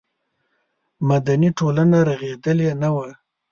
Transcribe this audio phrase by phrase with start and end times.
[1.09, 3.09] مدني ټولنه رغېدلې نه وه.